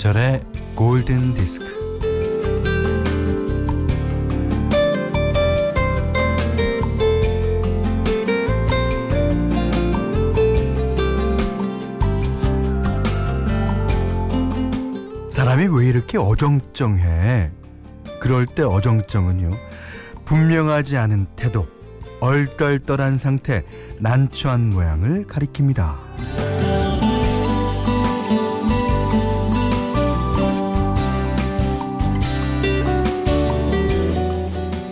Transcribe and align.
김현철의 0.00 0.42
골든 0.74 1.34
디스크. 1.34 1.68
사람이 15.30 15.68
왜 15.70 15.86
이렇게 15.86 16.16
어정쩡해? 16.16 17.50
그럴 18.20 18.46
때 18.46 18.62
어정쩡은요, 18.62 19.50
분명하지 20.24 20.96
않은 20.96 21.26
태도, 21.36 21.66
얼떨떨한 22.20 23.18
상태, 23.18 23.64
난처한 23.98 24.70
모양을 24.70 25.26
가리킵니다. 25.26 26.39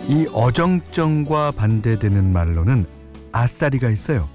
이 0.09 0.27
어정쩡과 0.33 1.51
반대되는 1.51 2.33
말로는 2.33 2.85
아싸리가 3.31 3.89
있어요. 3.91 4.27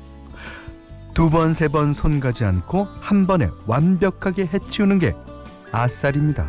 두 1.14 1.30
번, 1.30 1.52
세 1.52 1.68
번 1.68 1.92
손 1.92 2.20
가지 2.20 2.44
않고 2.44 2.86
한 3.00 3.26
번에 3.26 3.50
완벽하게 3.66 4.48
해치우는 4.52 4.98
게 5.00 5.14
아싸리입니다. 5.72 6.46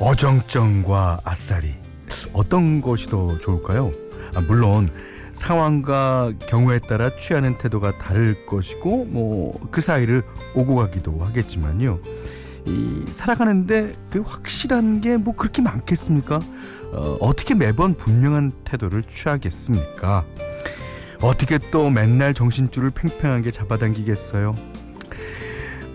어정쩡과 0.00 1.20
아싸리 1.24 1.74
어떤 2.32 2.80
것이 2.80 3.08
더 3.08 3.38
좋을까요? 3.38 3.90
아, 4.34 4.40
물론 4.40 4.90
상황과 5.32 6.32
경우에 6.48 6.78
따라 6.78 7.10
취하는 7.16 7.56
태도가 7.58 7.98
다를 7.98 8.46
것이고 8.46 9.06
뭐 9.06 9.52
그 9.70 9.80
사이를 9.80 10.22
오고 10.54 10.76
가기도 10.76 11.18
하겠지만요. 11.24 11.98
이 12.66 13.04
살아가는데 13.12 13.92
그 14.10 14.20
확실한 14.20 15.00
게 15.00 15.16
뭐 15.16 15.34
그렇게 15.34 15.62
많겠습니까? 15.62 16.40
어, 16.92 17.16
어떻게 17.20 17.54
매번 17.54 17.94
분명한 17.94 18.52
태도를 18.64 19.02
취하겠습니까? 19.04 20.24
어떻게 21.22 21.58
또 21.70 21.88
맨날 21.90 22.34
정신줄을 22.34 22.90
팽팽하게 22.90 23.50
잡아당기겠어요? 23.50 24.54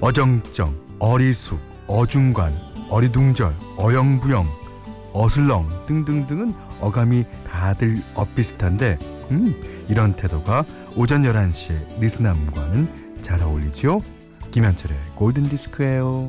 어정쩡, 0.02 0.76
어리숙, 1.00 1.60
어중간, 1.88 2.54
어리둥절, 2.90 3.54
어영부영, 3.78 4.48
어슬렁 5.14 5.86
등등등은 5.88 6.54
어감이 6.80 7.26
다들 7.48 8.02
엇비슷한데 8.16 8.98
음, 9.32 9.62
이런 9.88 10.14
태도가 10.14 10.66
오전 10.96 11.24
11시에 11.24 12.00
느스남과는 12.00 13.22
잘 13.22 13.42
어울리죠? 13.42 14.02
김현철의 14.52 14.98
골든디스크예요. 15.16 16.28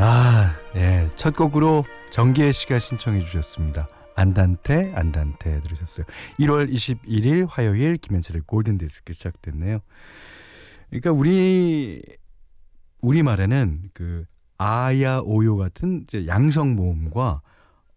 아, 0.00 0.54
예. 0.76 1.08
첫 1.16 1.34
곡으로 1.34 1.84
정기혜 2.10 2.52
씨가 2.52 2.78
신청해 2.78 3.20
주셨습니다. 3.20 3.88
안단테, 4.14 4.92
안단테 4.94 5.62
들으셨어요. 5.62 6.06
1월 6.40 6.72
21일 6.72 7.46
화요일 7.48 7.96
김현철의 7.96 8.42
골든 8.46 8.78
디스크 8.78 9.12
시작됐네요. 9.12 9.80
그러니까 10.88 11.12
우리, 11.12 12.02
우리 13.00 13.22
말에는 13.22 13.90
그 13.94 14.24
아야, 14.56 15.18
오요 15.18 15.56
같은 15.56 16.02
이제 16.02 16.26
양성 16.26 16.74
모음과 16.74 17.42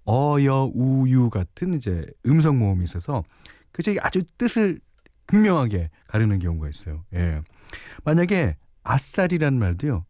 어여, 0.08 0.72
우유 0.76 1.30
같은 1.30 1.74
이제 1.74 2.06
음성 2.28 2.60
모음이 2.60 2.84
있어서 2.84 3.24
그게 3.72 3.98
아주 4.00 4.24
뜻을 4.38 4.80
극명하게 5.26 5.90
가르는 6.08 6.40
경우가 6.40 6.70
있어요. 6.70 7.04
예. 7.14 7.42
만약에 8.04 8.58
아싸리라는 8.84 9.58
말도요. 9.58 10.06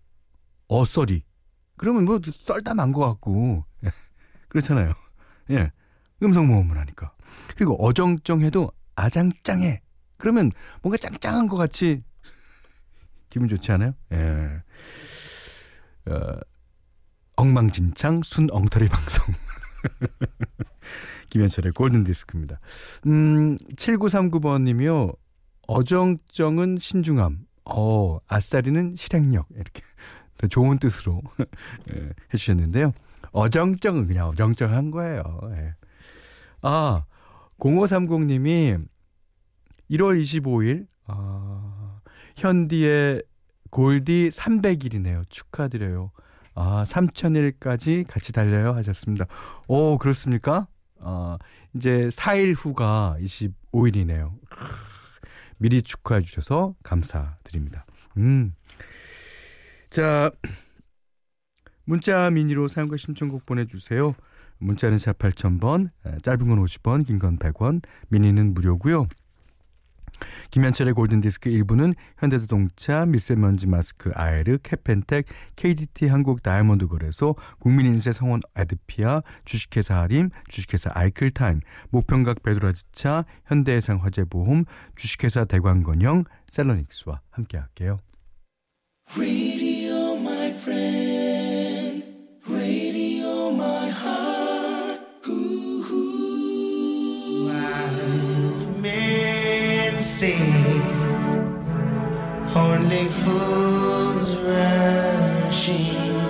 어써리. 0.68 1.23
그러면 1.81 2.06
뭐 2.06 2.19
썰다 2.46 2.75
만 2.75 2.92
것 2.94 3.02
같고 3.02 3.66
그렇잖아요. 4.50 4.94
예, 5.50 5.72
음성 6.22 6.46
모음을 6.47 6.78
하니까 6.78 7.14
그리고 7.56 7.75
어정쩡해도 7.84 8.72
아장짱해. 8.96 9.81
그러면 10.18 10.52
뭔가 10.84 10.97
짱짱한 10.97 11.47
것 11.47 11.58
같이 11.58 12.03
기분 13.31 13.47
좋지 13.47 13.72
않아요? 13.72 13.96
예. 14.14 14.62
어, 16.12 16.40
엉망진창 17.38 18.22
순 18.24 18.48
엉터리 18.52 18.88
방송. 18.88 19.34
김현철의 21.31 21.72
골든디스크입니다. 21.72 22.59
음, 23.08 23.56
7939번님이요. 23.75 25.16
어정쩡은 25.68 26.78
신중함. 26.80 27.40
어, 27.66 28.19
아싸리는 28.28 28.94
실행력. 28.96 29.48
이렇게. 29.56 29.81
더 30.41 30.47
좋은 30.47 30.79
뜻으로 30.79 31.22
예, 31.94 32.09
해주셨는데요. 32.34 32.94
어정쩡은 33.31 34.07
그냥 34.07 34.29
어정쩡한 34.29 34.90
거예요. 34.90 35.22
예. 35.52 35.75
아, 36.63 37.06
0530님이 37.59 38.84
1월 39.91 40.19
25일, 40.19 40.88
아, 41.06 42.00
현디의 42.38 43.24
골디 43.69 44.30
300일이네요. 44.30 45.24
축하드려요. 45.30 46.12
아, 46.56 46.84
3000일까지 46.88 48.07
같이 48.07 48.34
달려요 48.34 48.74
하셨습니다. 48.74 49.25
오, 49.68 49.97
그렇습니까? 49.97 50.68
아, 51.00 51.38
이제 51.75 52.07
4일 52.12 52.56
후가 52.56 53.18
25일이네요. 53.22 54.34
미리 55.57 55.84
축하해 55.84 56.22
주셔서 56.22 56.74
감사드립니다. 56.81 57.85
음. 58.18 58.53
자, 59.91 60.31
문자 61.84 62.29
미니로 62.29 62.69
사용과 62.69 62.96
신청곡 62.96 63.46
보내주세요. 63.46 64.13
문자는 64.57 64.97
샵 64.97 65.18
8000번, 65.19 65.90
짧은 66.24 66.47
건 66.47 66.63
50원, 66.63 67.06
긴 67.06 67.19
건 67.19 67.38
100원, 67.38 67.81
미니는 68.07 68.53
무료고요. 68.53 69.07
김현철의 70.51 70.94
골든디스크 70.94 71.50
1부는 71.50 71.96
현대자동차, 72.19 73.06
미세먼지 73.06 73.68
마스크 73.68 74.12
아에르, 74.13 74.59
캐펜텍, 74.59 75.25
KDT 75.57 76.07
한국 76.07 76.41
다이아몬드 76.41 76.88
거래소, 76.88 77.35
국민인세 77.59 78.13
성원 78.13 78.40
에드피아, 78.56 79.24
주식회사 79.44 80.00
하림, 80.00 80.30
주식회사 80.47 80.91
아이클타임, 80.94 81.59
목평각 81.90 82.44
베드라지차, 82.44 83.25
현대해상 83.46 84.01
화재보험, 84.01 84.63
주식회사 84.96 85.44
대광건영, 85.44 86.24
셀러닉스와 86.47 87.19
함께할게요. 87.31 88.00
Radio, 89.18 89.71
friend. 90.63 92.04
Radio, 92.48 93.52
my 93.52 93.90
heart. 93.90 95.02
Ooh, 95.28 95.84
ooh. 95.98 97.48
Wise 97.48 98.68
men 98.86 100.00
say 100.00 100.38
only 102.56 103.06
fools 103.22 104.31
rush 104.50 105.69
in, 105.69 106.25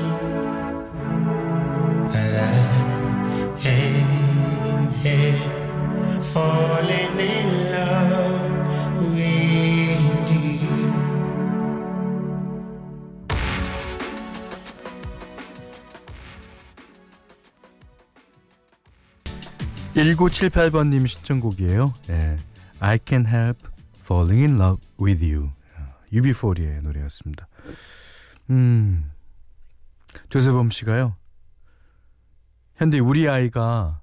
but 2.14 2.34
I 2.48 2.60
am 3.66 4.94
here 5.04 5.40
falling 6.34 7.20
in 7.20 7.51
1978번님 20.04 21.08
신청곡이에요. 21.08 21.94
예. 22.10 22.38
I 22.80 23.00
Can 23.06 23.26
Help 23.26 23.68
Falling 24.02 24.42
in 24.42 24.60
Love 24.60 24.82
with 25.00 25.24
You. 25.24 25.52
UB40의 26.12 26.82
노래였습니다. 26.82 27.48
음. 28.50 29.12
조세범 30.30 30.72
씨가요. 30.72 31.16
현대 32.76 33.00
우리 33.00 33.30
아이가 33.30 34.02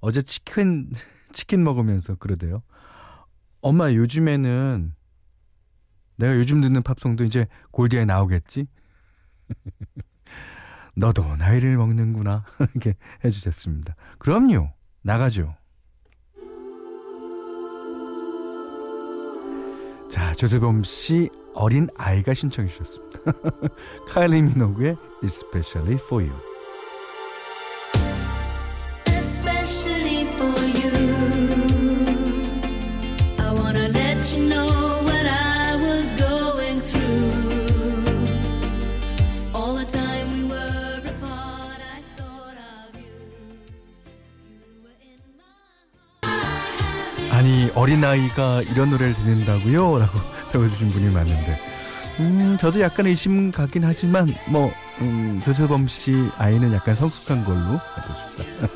어제 0.00 0.20
치킨 0.22 0.90
치킨 1.32 1.64
먹으면서 1.64 2.16
그러대요. 2.16 2.62
엄마 3.60 3.92
요즘에는 3.92 4.92
내가 6.16 6.36
요즘 6.36 6.60
듣는 6.60 6.82
팝송도 6.82 7.24
이제 7.24 7.46
골디에 7.70 8.04
나오겠지? 8.04 8.66
너도 10.94 11.36
나이를 11.36 11.76
먹는구나. 11.76 12.44
이렇게 12.74 12.94
해주셨습니다. 13.24 13.94
그럼요. 14.18 14.72
나가죠. 15.02 15.54
자, 20.08 20.32
조세범 20.34 20.84
씨 20.84 21.30
어린 21.54 21.88
아이가 21.96 22.34
신청해 22.34 22.68
주셨습니다. 22.68 23.20
카일리 24.08 24.42
미노그의 24.42 24.96
Especially 25.22 25.94
for 25.94 26.24
You. 26.26 26.51
어린아이가 48.02 48.62
이런 48.62 48.90
노래를 48.90 49.14
듣는다고요? 49.14 49.98
라고 49.98 50.18
적어주신 50.50 50.88
분이 50.88 51.14
많은데. 51.14 51.58
음 52.20 52.58
저도 52.60 52.80
약간 52.80 53.06
의심 53.06 53.50
가긴 53.50 53.84
하지만 53.84 54.34
뭐 54.48 54.70
음, 55.00 55.40
조세범 55.44 55.88
씨 55.88 56.28
아이는 56.36 56.72
약간 56.74 56.94
성숙한 56.94 57.44
걸로 57.44 57.58
알고 57.60 58.14
싶다. 58.36 58.68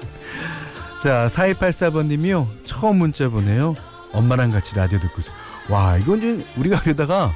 자 1.02 1.26
4284번님이요. 1.26 2.46
처음 2.64 2.98
문자 2.98 3.28
보내요. 3.28 3.74
엄마랑 4.12 4.50
같이 4.50 4.74
라디오 4.74 4.98
듣고 4.98 5.20
있어 5.20 5.30
와 5.68 5.98
이건 5.98 6.18
이제 6.18 6.46
우리가 6.56 6.80
그러다가 6.80 7.34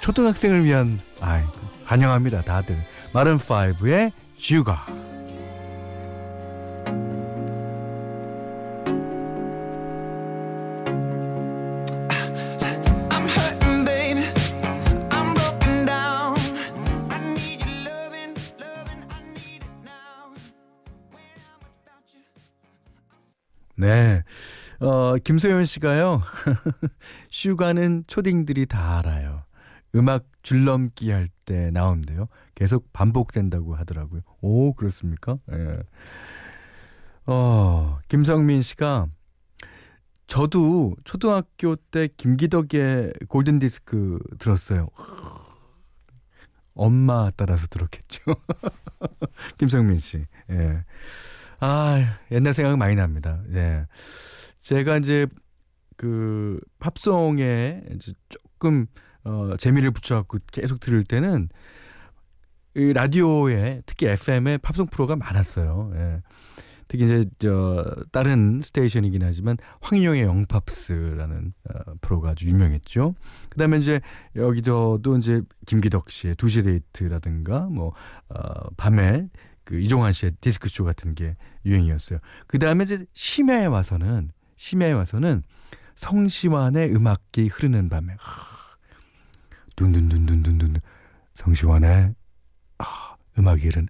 초등학생을 0.00 0.64
위한 0.64 0.98
아이 1.20 1.42
환영합니다 1.84 2.42
다들. 2.42 2.84
Maroon 3.12 4.10
5의 4.38 4.55
Sugar 4.55 4.84
어, 24.80 25.16
김소연 25.22 25.64
씨가요. 25.64 26.22
슈가는 27.30 28.04
초딩들이 28.06 28.66
다 28.66 28.98
알아요. 28.98 29.44
음악 29.94 30.24
줄넘기 30.42 31.10
할 31.10 31.28
때 31.44 31.70
나오는데요. 31.70 32.28
계속 32.54 32.92
반복된다고 32.92 33.74
하더라고요. 33.76 34.22
오, 34.40 34.72
그렇습니까? 34.74 35.38
예. 35.52 35.78
어, 37.26 37.98
김성민 38.08 38.62
씨가 38.62 39.06
저도 40.26 40.96
초등학교 41.04 41.76
때 41.76 42.08
김기덕의 42.16 43.12
골든 43.28 43.58
디스크 43.58 44.18
들었어요. 44.38 44.88
엄마 46.74 47.30
따라서 47.36 47.66
들었겠죠. 47.68 48.22
김성민 49.58 49.98
씨. 49.98 50.24
예. 50.50 50.84
아, 51.60 52.18
옛날 52.30 52.52
생각 52.52 52.76
많이 52.76 52.94
납니다. 52.96 53.40
예. 53.52 53.86
제가 54.64 54.96
이제 54.96 55.26
그 55.96 56.58
팝송에 56.78 57.82
이제 57.94 58.12
조금 58.30 58.86
어 59.22 59.56
재미를 59.58 59.90
붙여갖고 59.90 60.38
계속 60.50 60.80
들을 60.80 61.04
때는 61.04 61.50
이 62.74 62.92
라디오에 62.94 63.82
특히 63.84 64.06
FM에 64.06 64.56
팝송 64.58 64.86
프로가 64.86 65.16
많았어요. 65.16 65.92
예. 65.96 66.22
특히 66.88 67.04
이제 67.04 67.24
저 67.38 67.84
다른 68.10 68.62
스테이션이긴 68.62 69.22
하지만 69.22 69.58
황인영의 69.82 70.22
영팝스라는 70.22 71.52
어, 71.68 71.94
프로가 72.00 72.30
아주 72.30 72.46
유명했죠. 72.46 73.14
그다음에 73.50 73.78
이제 73.78 74.00
여기저도 74.34 75.18
이제 75.18 75.42
김기덕 75.66 76.10
씨의 76.10 76.36
두시 76.36 76.62
데이트라든가 76.62 77.60
뭐 77.70 77.92
어, 78.30 78.70
밤에 78.76 79.28
그 79.64 79.78
이종환 79.78 80.12
씨의 80.12 80.32
디스크 80.40 80.68
쇼 80.70 80.84
같은 80.84 81.14
게 81.14 81.36
유행이었어요. 81.66 82.18
그다음에 82.46 82.84
이제 82.84 83.04
심야에 83.12 83.66
와서는 83.66 84.30
심야에 84.64 84.92
와서는 84.92 85.42
성시환의 85.94 86.94
음악기 86.96 87.48
흐르는 87.48 87.90
밤에 87.90 88.16
하, 88.18 88.46
둔둔둔둔둔둔 89.76 90.80
성시환의 91.34 92.14
아, 92.78 93.16
음악이 93.38 93.66
흐르는 93.66 93.88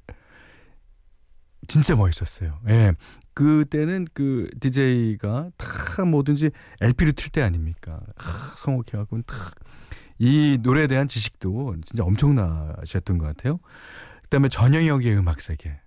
진짜 1.69 1.95
멋있었어요. 1.95 2.59
예. 2.69 2.93
그때는 3.35 4.09
그 4.15 4.49
DJ가 4.59 5.51
다 5.57 6.05
뭐든지 6.05 6.51
LP를 6.81 7.13
틀 7.13 7.31
때 7.31 7.43
아닙니까? 7.43 8.01
아, 8.17 8.53
성옥해 8.57 8.99
갖고 8.99 9.19
탁이 9.23 10.59
노래에 10.61 10.89
대한 10.89 11.07
지식도 11.07 11.77
진짜 11.85 12.03
엄청나셨던 12.03 13.19
것 13.19 13.27
같아요. 13.27 13.61
그다음에 14.25 14.49
전영혁의 14.49 15.17
음악 15.17 15.41
세계. 15.41 15.81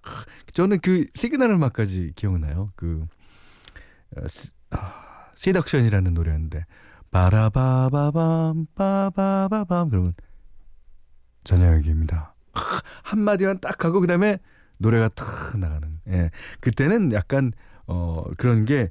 하, 0.00 0.24
저는 0.54 0.80
그 0.80 1.06
시그널 1.14 1.50
음악까지 1.50 2.12
기억나요. 2.16 2.72
그 2.74 3.06
아, 4.70 5.30
시덕션이라는 5.36 6.14
노래였는데 6.14 6.64
바라바바밤 7.10 8.66
바바바밤 8.74 9.90
그러면 9.90 10.12
전영혁입니다. 11.44 12.34
하, 12.52 12.80
한마디만 13.04 13.60
딱 13.60 13.84
하고 13.84 14.00
그다음에 14.00 14.38
노래가 14.78 15.08
탁 15.08 15.56
나가는. 15.58 16.00
예. 16.08 16.30
그때는 16.60 17.12
약간 17.12 17.52
어 17.86 18.24
그런 18.36 18.64
게 18.64 18.90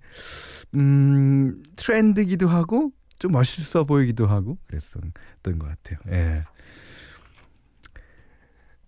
음, 0.74 1.62
트렌드기도 1.76 2.48
하고 2.48 2.92
좀 3.20 3.32
멋있어 3.32 3.84
보이기도 3.84 4.28
하고 4.28 4.58
그랬었던 4.68 5.12
것 5.60 5.68
같아요. 5.68 6.00
예. 6.10 6.44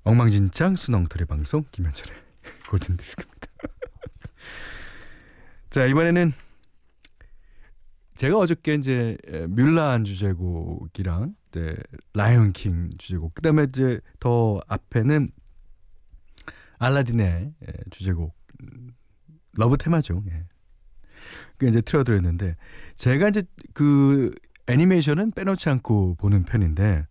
엉망진창 0.03 0.77
순엉터리 0.77 1.25
방송 1.25 1.65
김현철의 1.71 2.17
골든 2.69 2.97
디스크입니다. 2.97 3.47
자 5.77 5.85
이번에는 5.85 6.33
제가 8.15 8.39
어저께 8.39 8.73
이제 8.73 9.15
뮬란 9.47 10.05
주제곡이랑 10.05 11.35
이제 11.49 11.75
라이언 12.15 12.53
킹 12.53 12.89
주제곡 12.97 13.35
그다음에 13.35 13.65
이제 13.69 14.01
더 14.19 14.59
앞에는 14.67 15.29
알라딘의 16.79 17.53
예, 17.67 17.73
주제곡 17.91 18.35
음, 18.63 18.89
love 19.53 19.77
theme이죠. 19.77 20.23
예. 20.31 20.45
그 21.59 21.67
이제 21.67 21.79
틀어드렸는데 21.81 22.55
제가 22.95 23.29
이제 23.29 23.43
그 23.75 24.33
애니메이션은 24.65 25.29
빼놓지 25.29 25.69
않고 25.69 26.15
보는 26.15 26.45
편인데 26.45 27.05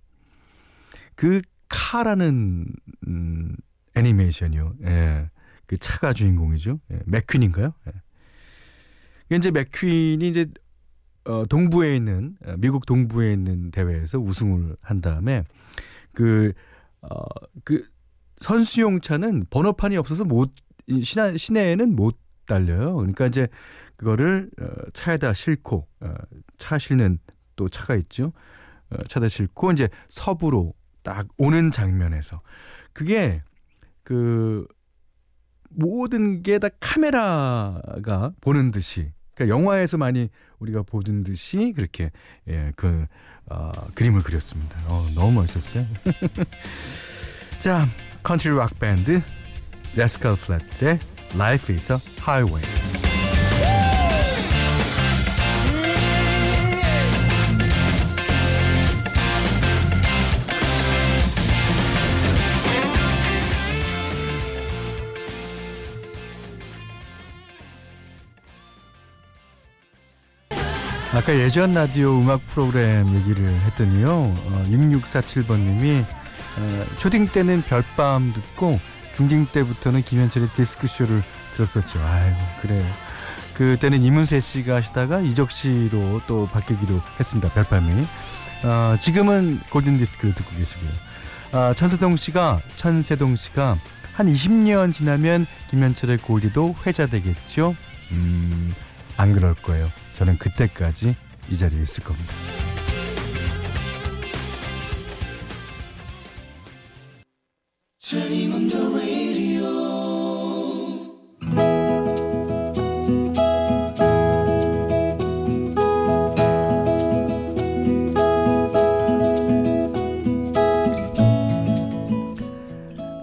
그 1.15 1.41
카라는 1.69 2.67
음, 3.07 3.55
애니메이션이요. 3.95 4.75
예. 4.87 5.31
그 5.67 5.77
차가 5.77 6.13
주인공이죠. 6.13 6.81
예. 6.91 7.01
맥퀸인가요? 7.07 7.73
예. 7.87 8.06
그 9.29 9.35
이제 9.35 9.51
맥퀸이 9.51 10.29
이제 10.29 10.47
어, 11.25 11.45
동부에 11.47 11.97
있는 11.97 12.37
어, 12.45 12.55
미국 12.59 12.87
동부에 12.87 13.33
있는 13.33 13.71
대회에서 13.71 14.19
우승을 14.19 14.77
한 14.81 15.01
다음에 15.01 15.45
그 16.13 16.53
어, 17.03 17.09
그 17.65 17.85
선수용 18.41 19.01
차는 19.01 19.47
번호판이 19.51 19.97
없어서 19.97 20.25
못이 20.25 20.53
시내, 21.03 21.37
시내에는 21.37 21.97
못 21.97 22.19
달려요. 22.47 22.95
그러니까 22.97 23.27
이제 23.27 23.49
그거를 23.97 24.51
어, 24.61 24.67
차에다 24.93 25.33
싣고 25.33 25.87
어, 26.01 26.15
차 26.59 26.79
실는 26.79 27.19
또 27.57 27.69
차가 27.69 27.97
있죠. 27.97 28.33
어, 28.91 28.99
차에다 29.09 29.29
싣고 29.29 29.73
이제 29.73 29.89
서부로 30.09 30.75
딱 31.03 31.27
오는 31.39 31.71
장면에서 31.73 32.41
그게 32.93 33.43
그 34.05 34.67
모든 35.71 36.43
게 36.43 36.59
다 36.59 36.69
카메라가 36.81 38.33
보는 38.41 38.71
듯이 38.71 39.13
그러니까 39.37 39.57
영화에서 39.57 39.99
많이 39.99 40.29
우리가 40.59 40.83
보던 40.83 41.23
듯이 41.23 41.73
그렇게 41.77 42.11
예, 42.49 42.73
그 42.75 43.07
어, 43.49 43.71
그림을 43.95 44.23
그렸습니다. 44.23 44.77
어, 44.89 45.07
너무 45.15 45.33
멋있었어요. 45.33 45.87
자, 47.61 47.87
컨트리 48.23 48.57
락 48.57 48.79
밴드 48.79 49.23
레스칼 49.95 50.35
플랫의 50.37 50.99
Life 51.35 51.75
is 51.75 51.93
a 51.93 51.99
Highway. 52.21 52.86
아까 71.17 71.35
예전 71.35 71.73
라디오 71.73 72.21
음악 72.21 72.47
프로그램 72.47 73.09
얘기를 73.15 73.49
했더니요. 73.49 74.11
어, 74.11 74.65
6647번님이 74.67 76.03
어, 76.03 76.87
초딩 76.99 77.29
때는 77.29 77.63
별밤 77.63 78.35
듣고 78.35 78.79
중딩 79.17 79.47
때부터는 79.47 80.03
김현철의 80.03 80.51
디스크쇼를 80.51 81.23
들었었죠. 81.55 81.99
아이고 82.03 82.37
그래요. 82.61 82.85
그때는 83.55 84.03
이문세 84.03 84.41
씨가 84.41 84.75
하시다가 84.75 85.21
이적 85.21 85.51
씨로 85.51 86.21
또 86.27 86.47
바뀌기도 86.53 87.01
했습니다. 87.19 87.49
별밤이. 87.49 88.05
어, 88.65 88.97
지금은 89.01 89.61
골든 89.71 89.97
디스크 89.97 90.35
듣고 90.35 90.55
계시고요. 90.55 90.91
아, 91.53 91.73
천세동 91.75 92.19
씨가 92.19 92.61
천세동 92.77 93.37
씨가 93.37 93.79
한 94.13 94.27
20년 94.27 94.93
지나면 94.93 95.47
김현철의 95.71 96.19
골디도 96.19 96.75
회자되겠죠. 96.87 97.75
음, 98.13 98.75
안 99.17 99.33
그럴 99.33 99.55
거예요. 99.55 99.89
저는 100.15 100.39
그때까지 100.39 101.15
이 101.49 101.57
자리에 101.57 101.83
있을 101.83 102.05
겁니다. 102.05 102.33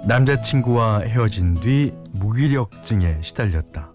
남자친구와 0.05 0.99
헤어진 0.99 1.55
뒤 1.55 1.91
무기력증에 2.11 3.21
시달렸다. 3.23 3.92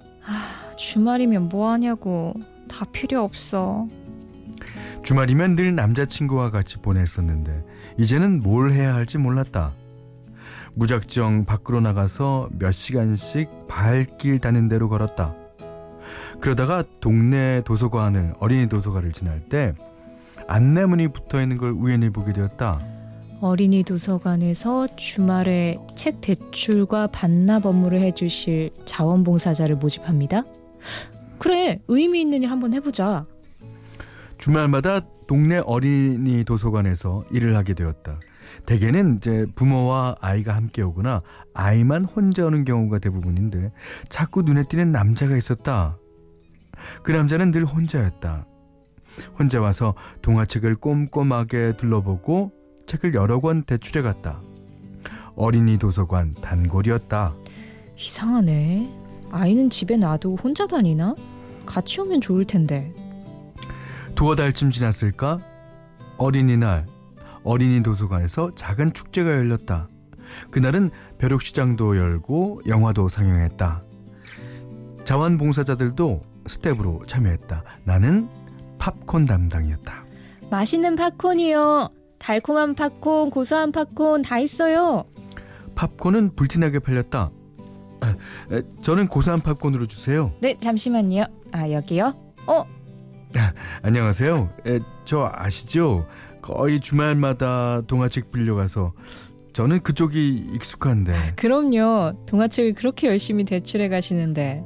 주말이면 1.02 1.48
뭐 1.48 1.70
하냐고. 1.70 2.34
다 2.66 2.84
필요 2.90 3.22
없어. 3.22 3.86
주말이면 5.04 5.54
늘 5.54 5.76
남자친구와 5.76 6.50
같이 6.50 6.78
보냈었는데 6.78 7.64
이제는 7.98 8.42
뭘 8.42 8.72
해야 8.72 8.94
할지 8.94 9.16
몰랐다. 9.16 9.74
무작정 10.74 11.44
밖으로 11.44 11.80
나가서 11.80 12.48
몇 12.58 12.72
시간씩 12.72 13.68
발길 13.68 14.40
닿는 14.40 14.68
대로 14.68 14.88
걸었다. 14.88 15.36
그러다가 16.40 16.82
동네 17.00 17.62
도서관을 17.64 18.34
어린이 18.40 18.68
도서관을 18.68 19.12
지날 19.12 19.40
때 19.48 19.74
안내문이 20.48 21.08
붙어 21.08 21.40
있는 21.40 21.58
걸 21.58 21.70
우연히 21.70 22.10
보게 22.10 22.32
되었다. 22.32 22.80
어린이 23.40 23.84
도서관에서 23.84 24.88
주말에 24.96 25.78
책 25.94 26.20
대출과 26.20 27.06
반납 27.06 27.66
업무를 27.66 28.00
해주실 28.00 28.70
자원봉사자를 28.84 29.76
모집합니다. 29.76 30.42
그래, 31.38 31.80
의미 31.88 32.20
있는 32.20 32.42
일 32.42 32.50
한번 32.50 32.74
해보자. 32.74 33.26
주말마다 34.38 35.00
동네 35.26 35.58
어린이 35.58 36.44
도서관에서 36.44 37.24
일을 37.30 37.56
하게 37.56 37.74
되었다. 37.74 38.18
대개는 38.66 39.16
이제 39.16 39.46
부모와 39.54 40.16
아이가 40.20 40.54
함께 40.54 40.82
오거나 40.82 41.22
아이만 41.54 42.04
혼자 42.04 42.46
오는 42.46 42.64
경우가 42.64 42.98
대부분인데 42.98 43.72
자꾸 44.08 44.42
눈에 44.42 44.62
띄는 44.68 44.90
남자가 44.90 45.36
있었다. 45.36 45.98
그 47.02 47.12
남자는 47.12 47.50
늘 47.50 47.64
혼자였다. 47.64 48.46
혼자 49.38 49.60
와서 49.60 49.94
동화책을 50.22 50.76
꼼꼼하게 50.76 51.76
둘러보고 51.76 52.52
책을 52.86 53.14
여러 53.14 53.40
권 53.40 53.64
대출해 53.64 54.02
갔다. 54.02 54.40
어린이 55.34 55.78
도서관 55.78 56.32
단골이었다. 56.32 57.34
이상하네. 57.96 59.07
아이는 59.30 59.70
집에 59.70 59.96
놔두고 59.96 60.36
혼자 60.36 60.66
다니나? 60.66 61.14
같이 61.66 62.00
오면 62.00 62.20
좋을 62.20 62.44
텐데. 62.44 62.92
두어 64.14 64.34
달쯤 64.34 64.70
지났을까? 64.70 65.38
어린이날 66.16 66.86
어린이 67.44 67.82
도서관에서 67.82 68.52
작은 68.54 68.92
축제가 68.92 69.30
열렸다. 69.30 69.88
그날은 70.50 70.90
벼룩시장도 71.18 71.96
열고 71.96 72.62
영화도 72.66 73.08
상영했다. 73.08 73.82
자원봉사자들도 75.04 76.22
스태프로 76.46 77.02
참여했다. 77.06 77.62
나는 77.84 78.28
팝콘 78.78 79.26
담당이었다. 79.26 80.04
맛있는 80.50 80.96
팝콘이요. 80.96 81.90
달콤한 82.18 82.74
팝콘, 82.74 83.30
고소한 83.30 83.72
팝콘 83.72 84.22
다 84.22 84.38
있어요. 84.38 85.04
팝콘은 85.74 86.34
불티나게 86.34 86.80
팔렸다. 86.80 87.30
아, 88.00 88.14
에, 88.52 88.62
저는 88.82 89.08
고소한 89.08 89.40
팝콘으로 89.40 89.86
주세요. 89.86 90.32
네, 90.40 90.56
잠시만요. 90.58 91.24
아, 91.52 91.70
여기요? 91.70 92.14
어, 92.46 92.64
안녕하세요. 93.82 94.50
에, 94.66 94.80
저 95.04 95.30
아시죠? 95.32 96.06
거의 96.40 96.80
주말마다 96.80 97.82
동화책 97.86 98.30
빌려가서 98.30 98.92
저는 99.52 99.82
그쪽이 99.82 100.50
익숙한데 100.54 101.12
그럼요. 101.36 102.12
동화책을 102.26 102.74
그렇게 102.74 103.08
열심히 103.08 103.44
대출해 103.44 103.88
가시는데. 103.88 104.62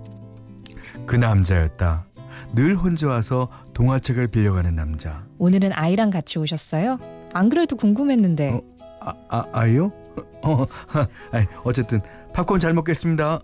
그 1.06 1.16
남자였다. 1.16 2.06
늘 2.54 2.76
혼자 2.76 3.08
와서 3.08 3.48
동화책을 3.72 4.28
빌려가는 4.28 4.74
남자. 4.74 5.24
오늘은 5.38 5.70
아이랑 5.72 6.10
같이 6.10 6.38
오셨어요? 6.38 6.98
안 7.32 7.48
그래도 7.48 7.76
궁금했는데. 7.76 8.50
어? 8.52 8.62
아, 9.00 9.14
아 9.28 9.44
아이요? 9.52 9.92
어, 10.44 10.66
아이, 11.32 11.46
어쨌든 11.64 12.00
팝콘 12.32 12.60
잘 12.60 12.72
먹겠습니다. 12.74 13.40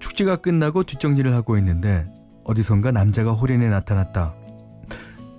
축제가 0.00 0.36
끝나고 0.36 0.84
뒷정리를 0.84 1.32
하고 1.34 1.56
있는데 1.58 2.06
어디선가 2.44 2.92
남자가 2.92 3.32
홀인에 3.32 3.68
나타났다. 3.68 4.34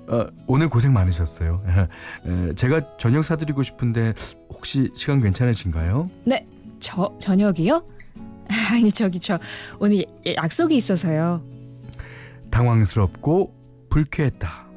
어, 0.10 0.26
오늘 0.48 0.70
고생 0.70 0.92
많으셨어요. 0.94 1.64
에, 2.26 2.54
제가 2.56 2.98
저녁 2.98 3.24
사드리고 3.24 3.64
싶은데 3.64 4.14
혹시 4.50 4.90
시간 4.96 5.22
괜찮으신가요? 5.22 6.10
네, 6.26 6.48
저 6.80 7.16
저녁이요? 7.20 7.84
아니 8.74 8.92
저기 8.92 9.20
저 9.20 9.38
오늘 9.80 10.06
예- 10.26 10.36
약속이 10.36 10.76
있어서요. 10.76 11.44
당황스럽고 12.50 13.54
불쾌했다. 13.90 14.69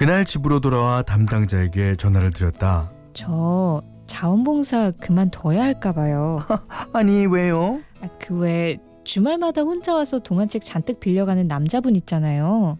그날 0.00 0.24
집으로 0.24 0.60
돌아와 0.60 1.02
담당자에게 1.02 1.94
전화를 1.96 2.32
드렸다. 2.32 2.90
저 3.12 3.82
자원봉사 4.06 4.92
그만둬야 4.92 5.62
할까 5.62 5.92
봐요. 5.92 6.42
아니 6.94 7.26
왜요? 7.26 7.80
그외 8.18 8.78
주말마다 9.04 9.60
혼자 9.60 9.92
와서 9.92 10.18
동화책 10.18 10.62
잔뜩 10.64 11.00
빌려가는 11.00 11.46
남자분 11.46 11.96
있잖아요. 11.96 12.78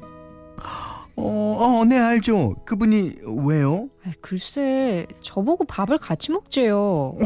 어, 1.17 1.23
어, 1.61 1.85
네 1.85 1.99
알죠. 1.99 2.55
그분이 2.65 3.17
왜요? 3.45 3.91
아, 4.07 4.12
글쎄 4.23 5.07
저보고 5.21 5.67
밥을 5.67 5.99
같이 5.99 6.33
먹재요. 6.33 7.19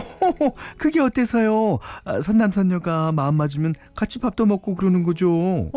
그게 0.76 1.00
어때서요? 1.00 1.78
아, 2.02 2.20
선남선녀가 2.20 3.12
마음 3.12 3.36
맞으면 3.36 3.74
같이 3.94 4.18
밥도 4.18 4.46
먹고 4.46 4.74
그러는 4.74 5.04
거죠. 5.04 5.70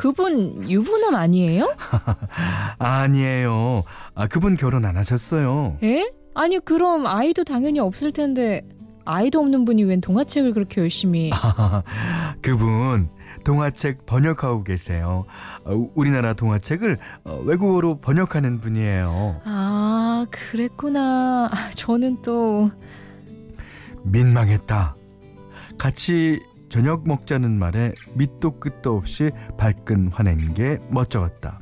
그분 0.00 0.66
유부남 0.66 1.14
아니에요? 1.14 1.74
아니에요. 2.78 3.82
아, 4.14 4.26
그분 4.28 4.56
결혼 4.56 4.86
안 4.86 4.96
하셨어요. 4.96 5.76
에? 5.82 6.10
아니 6.34 6.58
그럼 6.58 7.06
아이도 7.06 7.44
당연히 7.44 7.80
없을 7.80 8.10
텐데 8.10 8.62
아이도 9.04 9.40
없는 9.40 9.66
분이 9.66 9.84
웬 9.84 10.00
동화책을 10.00 10.54
그렇게 10.54 10.80
열심히 10.80 11.30
그분 12.40 13.10
동화책 13.44 14.06
번역하고 14.06 14.64
계세요. 14.64 15.26
어, 15.66 15.90
우리나라 15.94 16.32
동화책을 16.32 16.96
어, 17.24 17.42
외국어로 17.44 18.00
번역하는 18.00 18.60
분이에요. 18.60 19.42
아 19.44 20.24
그랬구나 20.30 21.50
아, 21.52 21.70
저는 21.74 22.22
또 22.22 22.70
민망했다. 24.04 24.94
같이 25.76 26.40
저녁 26.70 27.06
먹자는 27.06 27.58
말에 27.58 27.92
밑도 28.14 28.60
끝도 28.60 28.96
없이 28.96 29.30
발끈 29.58 30.08
화낸 30.08 30.54
게 30.54 30.78
멋쩍었다. 30.88 31.60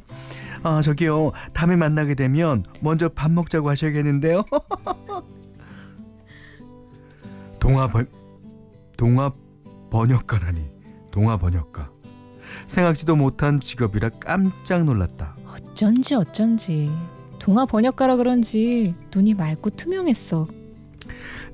아 0.62 0.82
저기요 0.82 1.32
다음에 1.54 1.74
만나게 1.76 2.14
되면 2.14 2.62
먼저 2.80 3.08
밥 3.08 3.30
먹자고 3.32 3.70
하셔야겠는데요. 3.70 4.44
동화 7.58 7.88
번 7.88 8.06
동화 8.96 9.32
번역가라니 9.90 10.70
동화 11.10 11.36
번역가 11.38 11.90
생각지도 12.66 13.16
못한 13.16 13.60
직업이라 13.60 14.10
깜짝 14.20 14.84
놀랐다. 14.84 15.36
어쩐지 15.46 16.14
어쩐지 16.14 16.90
동화 17.38 17.64
번역가라 17.64 18.16
그런지 18.16 18.94
눈이 19.14 19.34
맑고 19.34 19.70
투명했어 19.70 20.46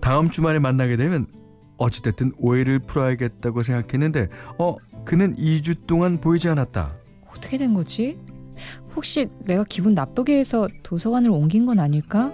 다음 0.01 0.29
주말에 0.31 0.59
만나게 0.59 0.97
되면 0.97 1.27
어찌됐든 1.77 2.33
오해를 2.39 2.79
풀어야겠다고 2.79 3.63
생각했는데 3.63 4.29
어 4.59 4.77
그는 5.05 5.37
2주 5.37 5.87
동안 5.87 6.21
보이지 6.21 6.49
않았다. 6.49 6.95
어떻게 7.29 7.59
된 7.59 7.75
거지? 7.75 8.19
혹시 8.95 9.27
내가 9.41 9.65
기분 9.65 9.95
나쁘게 9.95 10.39
해서 10.39 10.69
도서관을 10.83 11.31
옮긴 11.31 11.67
건 11.67 11.81
아닐까? 11.81 12.33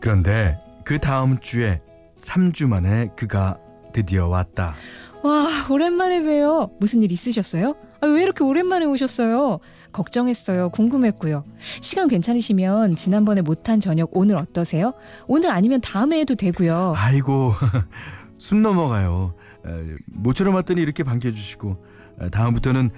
그런데 0.00 0.58
그 0.84 0.98
다음 0.98 1.38
주에 1.38 1.80
3주 2.18 2.66
만에 2.68 3.10
그가 3.16 3.58
드디어 3.92 4.28
왔다. 4.28 4.74
와, 5.22 5.46
오랜만에 5.70 6.22
봬요. 6.22 6.70
무슨 6.80 7.02
일 7.02 7.12
있으셨어요? 7.12 7.76
아, 8.00 8.06
왜 8.06 8.22
이렇게 8.22 8.42
오랜만에 8.42 8.86
오셨어요? 8.86 9.60
걱정했어요. 9.92 10.70
궁금했고요. 10.70 11.44
시간 11.80 12.08
괜찮으시면 12.08 12.96
지난번에 12.96 13.42
못한 13.42 13.80
저녁 13.80 14.10
오늘 14.12 14.36
어떠세요? 14.36 14.94
오늘 15.26 15.50
아니면 15.50 15.80
다음에 15.80 16.20
해도 16.20 16.34
되고요. 16.34 16.94
아이고 16.96 17.52
숨 18.38 18.62
넘어가요. 18.62 19.34
에, 19.66 19.96
모처럼 20.06 20.54
왔더니 20.54 20.80
이렇게 20.80 21.02
반겨주시고 21.02 21.84
에, 22.22 22.30
다음부터는 22.30 22.90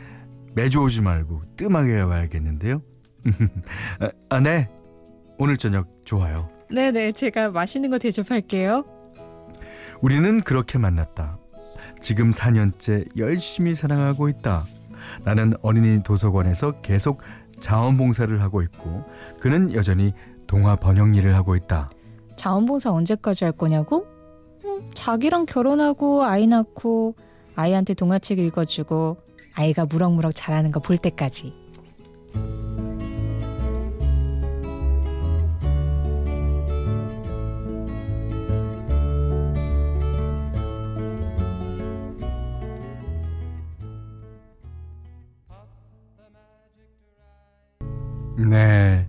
매주 0.55 0.81
오지 0.81 1.01
말고 1.01 1.43
뜸하게 1.57 2.01
와야겠는데요. 2.01 2.83
아, 4.29 4.41
네. 4.41 4.69
오늘 5.39 5.57
저녁 5.57 5.89
좋아요. 6.05 6.49
네네, 6.71 7.13
제가 7.13 7.51
맛있는 7.51 7.91
거 7.91 7.99
대접할게요. 7.99 8.85
우리는 10.01 10.41
그렇게 10.41 10.79
만났다. 10.79 11.39
지금 12.01 12.33
4년째 12.33 13.07
열심히 13.17 13.75
사랑하고 13.75 14.29
있다. 14.29 14.65
나는 15.25 15.53
어린이 15.63 16.03
도서관에서 16.03 16.81
계속 16.83 17.21
자원봉사를 17.61 18.41
하고 18.41 18.63
있고 18.63 19.05
그는 19.41 19.73
여전히 19.75 20.13
동화 20.47 20.77
번역 20.77 21.17
일을 21.17 21.35
하고 21.35 21.55
있다. 21.57 21.91
자원봉사 22.37 22.91
언제까지 22.93 23.45
할 23.45 23.53
거냐고? 23.53 24.07
음, 24.65 24.91
자기랑 24.95 25.47
결혼하고 25.47 26.25
아이 26.25 26.47
낳고 26.47 27.15
아이한테 27.55 27.95
동화책 27.95 28.39
읽어주고 28.39 29.17
아이가 29.55 29.87
무럭무럭 29.87 30.33
자라는 30.35 30.73
거 30.73 30.81
볼 30.81 30.97
때까지. 30.99 31.55
네. 48.53 49.09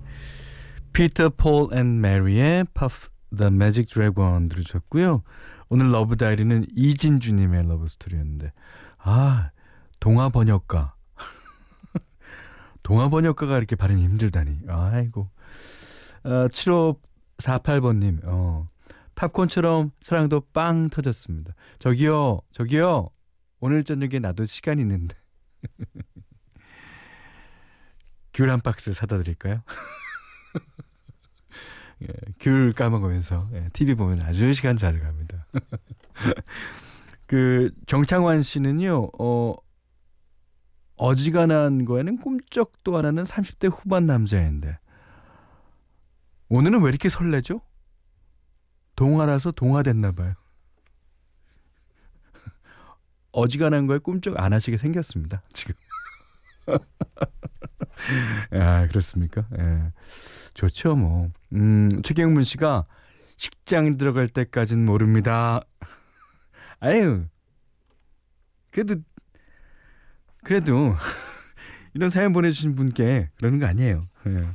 피터 0.94 1.32
폴 1.36 1.74
앤 1.74 2.00
메리의 2.00 2.66
Puff 2.74 3.10
the 3.36 3.52
Magic 3.52 3.94
Dragon 3.94 4.48
들으셨고요. 4.48 5.22
오늘 5.68 5.92
love 5.92 6.16
diary는 6.16 6.66
이진주 6.74 7.34
님의 7.34 7.68
love 7.68 7.88
story였는데 7.88 8.54
아, 9.00 9.52
동화 10.00 10.30
번역가. 10.30 10.96
동화 12.84 13.10
번역가가 13.10 13.58
이렇게 13.58 13.76
발음이 13.76 14.02
힘들다니. 14.02 14.62
아이고. 14.70 15.30
어, 16.24 16.48
7548번 16.48 17.98
님. 17.98 18.22
어. 18.24 18.66
팝콘처럼 19.16 19.92
사랑도 20.00 20.40
빵 20.54 20.90
터졌습니다. 20.90 21.54
저기요. 21.80 22.40
저기요. 22.54 23.10
오늘 23.60 23.84
저녁에 23.84 24.20
나도 24.20 24.46
시간 24.46 24.80
있는데. 24.80 25.18
귤 28.34 28.50
한 28.50 28.62
박스 28.62 28.94
사다 28.94 29.18
드릴까요? 29.20 29.62
예, 32.04 32.08
귤 32.40 32.74
까먹으면서 32.74 33.50
예, 33.54 33.70
TV 33.74 33.96
보면 33.96 34.22
아주 34.22 34.52
시간 34.54 34.76
잘 34.76 35.00
갑니다. 35.00 35.46
그 37.28 37.72
정창환 37.88 38.44
씨는요. 38.44 39.10
어 39.20 39.56
어지간한 40.98 41.86
거에는 41.86 42.18
꿈쩍도 42.18 42.98
안 42.98 43.06
하는 43.06 43.24
30대 43.24 43.70
후반 43.72 44.06
남자인데 44.06 44.78
오늘은 46.50 46.82
왜 46.84 46.90
이렇게 46.90 47.10
설레죠? 47.10 47.62
동화라서 48.96 49.52
동화됐나 49.52 50.12
봐요. 50.12 50.34
어지간한 53.32 53.88
거에 53.88 53.98
꿈쩍 53.98 54.40
안 54.40 54.54
하시게 54.54 54.78
생겼습니다. 54.78 55.42
지금. 55.52 55.74
아, 58.52 58.88
그렇습니까? 58.88 59.46
예. 59.60 59.92
좋죠, 60.54 60.96
뭐. 60.96 61.30
음, 61.54 62.02
최경문 62.04 62.44
씨가 62.44 62.86
식장 63.38 63.98
들어갈 63.98 64.28
때까진 64.28 64.86
모릅니다. 64.86 65.62
아유. 66.80 67.26
그래도, 68.72 68.96
그래도, 70.44 70.96
이런 71.94 72.10
사연 72.10 72.34
보내주신 72.34 72.76
분께 72.76 73.30
그러는 73.36 73.60
거 73.60 73.66
아니에요. 73.66 74.02
예. 74.28 74.46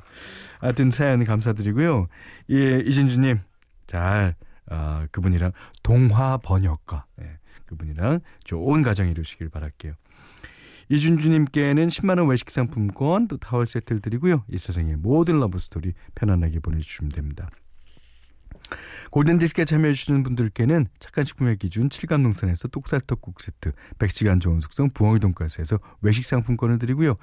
하여튼 0.61 0.91
사연 0.91 1.25
감사드리고요. 1.25 2.09
예, 2.51 2.81
이진주님, 2.81 3.38
잘, 3.87 4.35
아, 4.69 5.07
그분이랑 5.12 5.53
동화 5.83 6.37
번역가, 6.38 7.07
예, 7.23 7.38
그분이랑 7.67 8.21
좋은 8.45 8.83
가정 8.83 9.09
이루시길 9.09 9.49
바랄게요. 9.51 9.95
이진주님께는 10.88 11.88
10만 11.88 12.18
원 12.18 12.29
외식 12.29 12.51
상품권 12.51 13.29
또 13.29 13.37
타월 13.37 13.66
세트를 13.66 14.01
드리고요. 14.01 14.44
이 14.48 14.59
세상의 14.59 14.96
모든 14.96 15.38
love 15.41 15.59
story 15.59 15.93
편안하게 16.14 16.61
보내주시면 16.61 17.12
됩니다. 17.12 17.51
골든디스크에 19.11 19.64
참여해주시는 19.64 20.22
분들께는 20.22 20.87
착한 20.98 21.24
식품의 21.24 21.57
기준 21.57 21.88
7감농산에서 21.88 22.70
똑살떡국 22.70 23.40
세트, 23.40 23.72
100시간 23.98 24.40
저온 24.41 24.61
숙성 24.61 24.90
부엉이 24.90 25.20
돈가스에서 25.20 25.79
외식 26.03 26.24
상품권을 26.24 26.79
드리고요. 26.79 27.14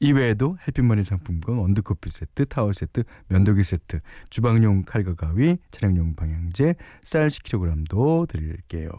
이외에도 0.00 0.58
해피머니 0.66 1.04
상품권, 1.04 1.56
원두커피 1.56 2.10
세트, 2.10 2.46
타월 2.46 2.74
세트, 2.74 3.04
면도기 3.28 3.62
세트, 3.64 4.00
주방용 4.28 4.84
칼과 4.84 5.14
가위, 5.14 5.56
차량용 5.70 6.14
방향제, 6.14 6.74
쌀 7.04 7.28
10kg도 7.28 8.28
드릴게요. 8.28 8.90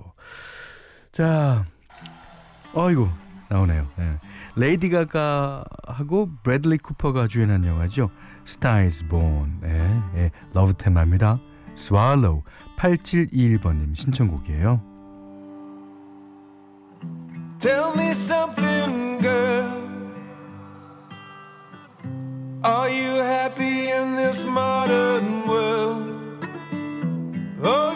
자, 1.12 1.65
어이구 2.73 3.10
나오네요. 3.52 3.86
예. 4.00 4.18
레이디 4.56 4.90
가가하고 4.90 6.30
브래들리 6.42 6.78
쿠퍼가 6.78 7.28
주연한 7.28 7.66
영화죠. 7.66 8.10
Star 8.45 8.82
Is 8.82 9.08
Born. 9.08 9.60
예, 9.64 9.80
예, 10.16 10.32
러브 10.54 10.74
테마입니다. 10.74 11.38
Shallow 11.76 12.43
8721번님 12.78 13.96
신청곡이에요. 13.96 14.82
Tell 17.60 17.92
me 17.96 18.10
something, 18.12 19.22
girl. 19.22 19.82
Are 22.64 22.90
you 22.90 23.22
happy 23.22 23.92
in 23.92 24.16
this 24.16 24.48
modern 24.48 25.44
world? 25.48 26.48
Or 27.64 27.90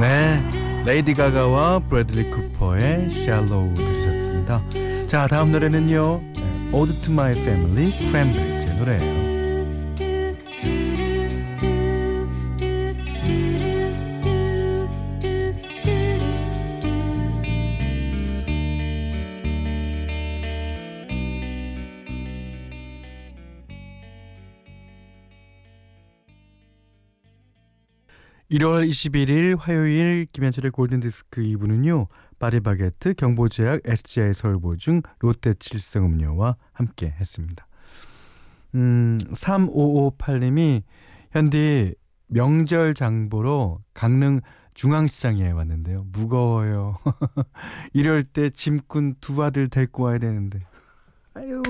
네, 0.00 0.40
레이디 0.86 1.14
가가와 1.14 1.80
브래들리 1.80 2.30
쿠퍼의 2.30 3.08
Shallow 3.10 3.74
들으셨습니다. 3.74 4.60
자, 5.06 5.26
다음 5.26 5.52
노래는요. 5.52 6.20
네, 6.34 6.70
Ode 6.72 7.00
to 7.02 7.12
My 7.12 7.32
Family, 7.32 7.96
Cranberries의 7.98 8.76
노래예요. 8.78 9.21
(1월 28.52 28.86
21일) 28.86 29.56
화요일 29.58 30.26
김현철의 30.30 30.72
골든디스크 30.72 31.40
2부는요 31.40 32.06
파리바게트 32.38 33.14
경보제약 33.14 33.80
SGI 33.84 34.34
서울보증 34.34 35.00
롯데칠성음료와 35.20 36.56
함께 36.72 37.14
했습니다. 37.18 37.66
음 38.74 39.18
3558님이 39.32 40.82
현디 41.30 41.94
명절 42.26 42.92
장보러 42.92 43.78
강릉 43.94 44.40
중앙시장에 44.74 45.50
왔는데요. 45.50 46.04
무거워요. 46.12 46.96
이럴 47.94 48.22
때 48.22 48.50
짐꾼 48.50 49.14
두 49.20 49.42
아들 49.42 49.68
데리고 49.68 50.04
와야 50.04 50.18
되는데. 50.18 50.60
아유 51.34 51.62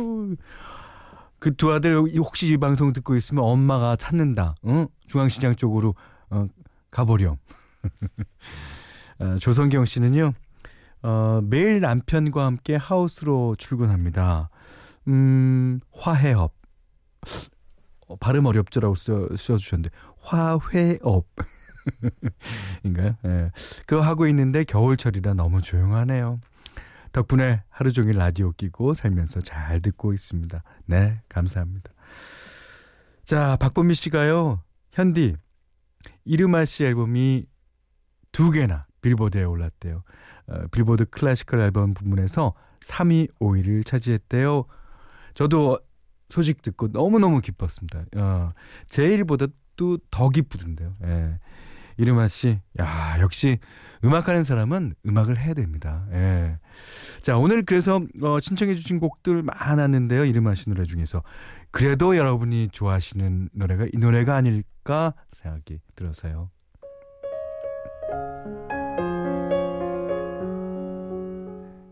그 1.38 1.54
두 1.56 1.72
아들 1.72 1.96
혹시 1.96 2.52
이 2.52 2.56
방송 2.56 2.92
듣고 2.92 3.14
있으면 3.14 3.44
엄마가 3.44 3.94
찾는다. 3.94 4.56
응? 4.66 4.88
중앙시장 5.06 5.54
쪽으로 5.56 5.94
어, 6.30 6.46
가보렴. 6.92 7.36
어, 9.18 9.36
조성경 9.38 9.84
씨는요, 9.84 10.32
어, 11.02 11.40
매일 11.42 11.80
남편과 11.80 12.44
함께 12.44 12.76
하우스로 12.76 13.56
출근합니다. 13.56 14.50
음, 15.08 15.80
화해업. 15.92 16.54
어, 18.06 18.16
발음 18.16 18.46
어렵죠라고 18.46 18.94
써, 18.94 19.28
써주셨는데, 19.34 19.90
화회업. 20.20 21.26
인가요? 22.84 23.16
예. 23.24 23.50
그거 23.86 24.02
하고 24.02 24.28
있는데 24.28 24.62
겨울철이라 24.62 25.34
너무 25.34 25.60
조용하네요. 25.60 26.38
덕분에 27.10 27.62
하루 27.68 27.92
종일 27.92 28.16
라디오 28.16 28.52
끼고 28.52 28.94
살면서 28.94 29.40
잘 29.40 29.80
듣고 29.80 30.12
있습니다. 30.12 30.62
네, 30.86 31.20
감사합니다. 31.28 31.90
자, 33.24 33.56
박범미 33.56 33.94
씨가요, 33.94 34.62
현디 34.92 35.36
이르마 36.24 36.64
씨 36.64 36.84
앨범이 36.84 37.46
두 38.32 38.50
개나 38.50 38.86
빌보드에 39.00 39.44
올랐대요. 39.44 40.02
어, 40.46 40.66
빌보드 40.70 41.06
클래시컬 41.06 41.60
앨범 41.60 41.94
부문에서 41.94 42.54
3위 42.80 43.28
5위를 43.40 43.84
차지했대요. 43.86 44.64
저도 45.34 45.78
소식 46.28 46.62
듣고 46.62 46.88
너무너무 46.88 47.40
기뻤습니다. 47.40 48.04
어, 48.16 48.52
제 48.86 49.04
일보다도 49.04 49.98
더 50.10 50.28
기쁘던데요. 50.30 50.94
예. 51.04 51.38
이르마 51.96 52.28
씨, 52.28 52.60
야, 52.80 53.16
역시 53.20 53.58
음악하는 54.04 54.42
사람은 54.42 54.94
음악을 55.06 55.38
해야 55.38 55.54
됩니다. 55.54 56.06
예. 56.12 56.58
자, 57.20 57.38
오늘 57.38 57.62
그래서 57.64 58.00
어, 58.22 58.40
신청해주신 58.40 58.98
곡들 58.98 59.42
많았는데요. 59.42 60.24
이르마 60.24 60.54
씨 60.54 60.68
노래 60.68 60.84
중에서. 60.84 61.22
그래도 61.70 62.16
여러분이 62.16 62.68
좋아하시는 62.68 63.50
노래가 63.52 63.86
이 63.92 63.98
노래가 63.98 64.36
아닐까 64.36 65.14
생각이 65.30 65.80
들어서요. 65.94 66.50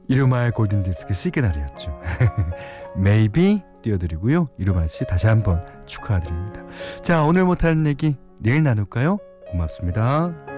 이르마의 0.08 0.50
골든디스크 0.50 1.14
시그널이었죠. 1.14 2.00
Maybe 2.98 3.62
띄워드리고요. 3.82 4.48
이르마 4.58 4.88
씨 4.88 5.06
다시 5.06 5.28
한번 5.28 5.64
축하드립니다. 5.86 6.64
자, 7.02 7.22
오늘 7.22 7.44
못하는 7.44 7.86
얘기 7.86 8.16
내일 8.38 8.64
나눌까요? 8.64 9.18
고맙습니다. 9.50 10.49